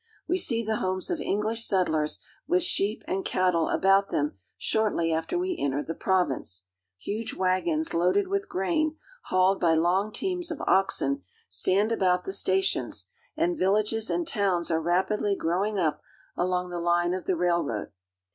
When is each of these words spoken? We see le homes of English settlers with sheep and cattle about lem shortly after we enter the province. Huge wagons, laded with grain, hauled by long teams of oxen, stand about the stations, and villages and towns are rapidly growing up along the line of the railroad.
We 0.27 0.39
see 0.39 0.65
le 0.65 0.77
homes 0.77 1.11
of 1.11 1.19
English 1.21 1.63
settlers 1.63 2.17
with 2.47 2.63
sheep 2.63 3.03
and 3.07 3.23
cattle 3.23 3.69
about 3.69 4.11
lem 4.11 4.35
shortly 4.57 5.13
after 5.13 5.37
we 5.37 5.55
enter 5.55 5.83
the 5.83 5.93
province. 5.93 6.63
Huge 6.97 7.35
wagons, 7.35 7.93
laded 7.93 8.27
with 8.27 8.49
grain, 8.49 8.95
hauled 9.25 9.59
by 9.59 9.75
long 9.75 10.11
teams 10.11 10.49
of 10.49 10.59
oxen, 10.65 11.21
stand 11.49 11.91
about 11.91 12.23
the 12.23 12.33
stations, 12.33 13.11
and 13.37 13.59
villages 13.59 14.09
and 14.09 14.27
towns 14.27 14.71
are 14.71 14.81
rapidly 14.81 15.35
growing 15.35 15.77
up 15.77 16.01
along 16.35 16.71
the 16.71 16.79
line 16.79 17.13
of 17.13 17.25
the 17.25 17.35
railroad. 17.35 17.91